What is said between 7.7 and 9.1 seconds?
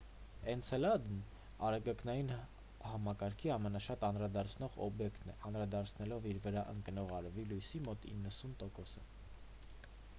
մոտ 90 տոկոսը